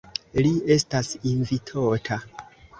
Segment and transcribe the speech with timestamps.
[0.39, 2.21] Li estas invitota.